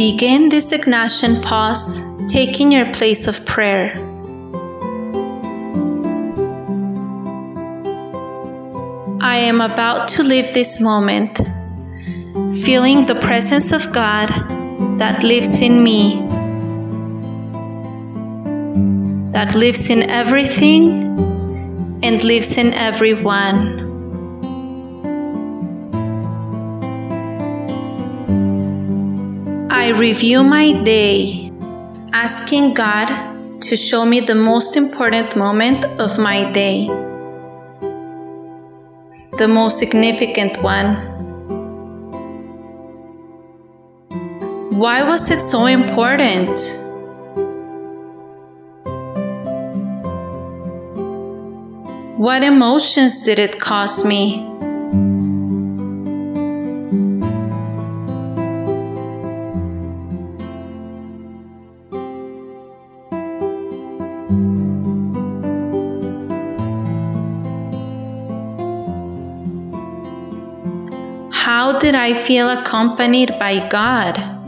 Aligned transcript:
Begin 0.00 0.48
this 0.48 0.72
Ignatian 0.72 1.42
pause, 1.42 2.00
taking 2.26 2.72
your 2.72 2.90
place 2.90 3.28
of 3.28 3.44
prayer. 3.44 3.98
I 9.20 9.36
am 9.36 9.60
about 9.60 10.08
to 10.16 10.22
live 10.22 10.54
this 10.54 10.80
moment, 10.80 11.36
feeling 12.64 13.04
the 13.04 13.18
presence 13.20 13.72
of 13.72 13.92
God 13.92 14.30
that 14.98 15.22
lives 15.22 15.60
in 15.60 15.84
me, 15.84 16.16
that 19.32 19.54
lives 19.54 19.90
in 19.90 20.08
everything 20.08 22.00
and 22.02 22.24
lives 22.24 22.56
in 22.56 22.72
everyone. 22.72 23.89
I 29.80 29.92
review 29.92 30.42
my 30.42 30.72
day, 30.82 31.50
asking 32.12 32.74
God 32.74 33.62
to 33.62 33.76
show 33.76 34.04
me 34.04 34.20
the 34.20 34.34
most 34.34 34.76
important 34.76 35.36
moment 35.36 35.86
of 35.98 36.18
my 36.18 36.52
day, 36.52 36.86
the 39.38 39.48
most 39.48 39.78
significant 39.78 40.62
one. 40.62 40.96
Why 44.76 45.02
was 45.02 45.30
it 45.30 45.40
so 45.40 45.64
important? 45.64 46.60
What 52.18 52.44
emotions 52.44 53.22
did 53.22 53.38
it 53.38 53.58
cause 53.58 54.04
me? 54.04 54.49
Did 71.80 71.94
I 71.94 72.12
feel 72.12 72.50
accompanied 72.50 73.38
by 73.38 73.66
God? 73.68 74.39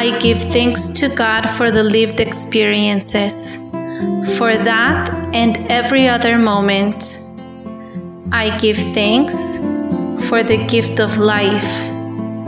I 0.00 0.18
give 0.18 0.40
thanks 0.40 0.88
to 1.00 1.14
God 1.14 1.42
for 1.42 1.70
the 1.70 1.82
lived 1.82 2.20
experiences, 2.20 3.58
for 4.38 4.56
that 4.56 5.28
and 5.34 5.58
every 5.70 6.08
other 6.08 6.38
moment. 6.38 7.20
I 8.32 8.56
give 8.56 8.78
thanks 8.78 9.58
for 10.26 10.42
the 10.42 10.64
gift 10.68 11.00
of 11.00 11.18
life 11.18 11.90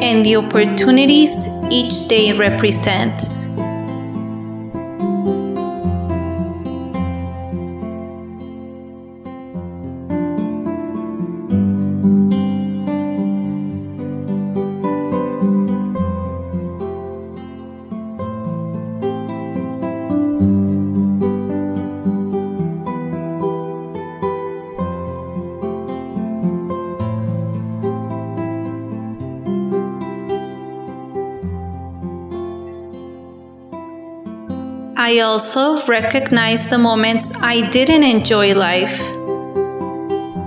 and 0.00 0.24
the 0.24 0.36
opportunities 0.36 1.50
each 1.70 2.08
day 2.08 2.32
represents. 2.32 3.48
I 35.04 35.18
also 35.18 35.84
recognize 35.86 36.68
the 36.68 36.78
moments 36.78 37.32
I 37.42 37.68
didn't 37.70 38.04
enjoy 38.04 38.54
life, 38.54 38.98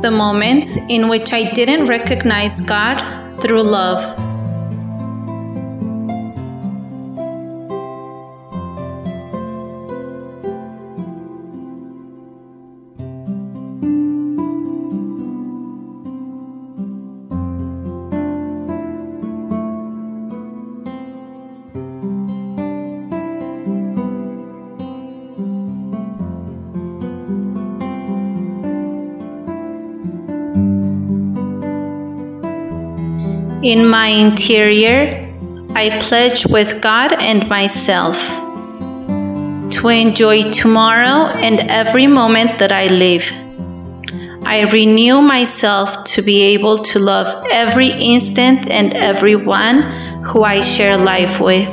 the 0.01 0.11
moments 0.13 0.77
in 0.87 1.09
which 1.09 1.33
I 1.33 1.51
didn't 1.51 1.87
recognize 1.87 2.61
God 2.61 2.97
through 3.41 3.63
love. 3.63 4.24
In 33.65 33.87
my 33.87 34.09
interior, 34.09 35.27
I 35.73 35.97
pledge 35.99 36.45
with 36.45 36.83
God 36.83 37.13
and 37.13 37.49
myself 37.49 38.15
to 39.71 39.87
enjoy 39.87 40.51
tomorrow 40.51 41.33
and 41.33 41.61
every 41.61 42.05
moment 42.05 42.59
that 42.59 42.71
I 42.71 42.85
live. 42.89 43.25
I 44.45 44.69
renew 44.71 45.19
myself 45.19 46.03
to 46.13 46.21
be 46.21 46.43
able 46.53 46.77
to 46.77 46.99
love 46.99 47.27
every 47.51 47.87
instant 47.87 48.67
and 48.69 48.93
everyone 48.93 49.81
who 50.21 50.43
I 50.43 50.59
share 50.59 50.95
life 50.95 51.41
with. 51.41 51.67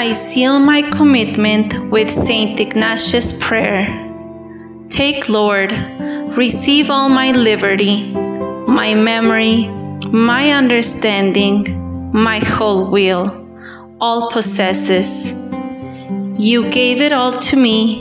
I 0.00 0.12
seal 0.12 0.58
my 0.58 0.80
commitment 0.80 1.90
with 1.90 2.10
Saint 2.10 2.58
Ignatius' 2.58 3.38
prayer. 3.38 3.84
Take, 4.88 5.28
Lord, 5.28 5.72
receive 6.38 6.88
all 6.88 7.10
my 7.10 7.32
liberty, 7.32 8.10
my 8.10 8.94
memory, 8.94 9.68
my 10.08 10.52
understanding, 10.52 12.12
my 12.14 12.38
whole 12.38 12.90
will, 12.90 13.46
all 14.00 14.30
possesses. 14.30 15.34
You 16.38 16.70
gave 16.70 17.02
it 17.02 17.12
all 17.12 17.34
to 17.50 17.56
me. 17.58 18.00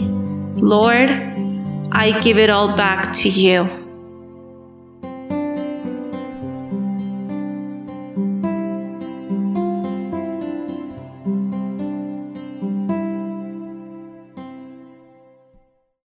Lord, 0.55 1.09
I 1.91 2.17
give 2.21 2.37
it 2.37 2.49
all 2.49 2.77
back 2.77 3.13
to 3.15 3.27
you. 3.27 3.78